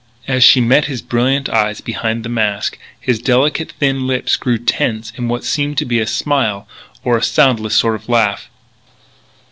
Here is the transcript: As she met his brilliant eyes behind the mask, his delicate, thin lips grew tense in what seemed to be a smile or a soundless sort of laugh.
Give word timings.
As 0.27 0.43
she 0.43 0.61
met 0.61 0.85
his 0.85 0.99
brilliant 1.03 1.47
eyes 1.47 1.79
behind 1.79 2.23
the 2.23 2.27
mask, 2.27 2.79
his 2.99 3.19
delicate, 3.21 3.73
thin 3.73 4.07
lips 4.07 4.35
grew 4.35 4.57
tense 4.57 5.13
in 5.15 5.27
what 5.27 5.43
seemed 5.43 5.77
to 5.77 5.85
be 5.85 5.99
a 5.99 6.07
smile 6.07 6.67
or 7.03 7.17
a 7.17 7.21
soundless 7.23 7.75
sort 7.75 7.93
of 7.93 8.09
laugh. 8.09 8.49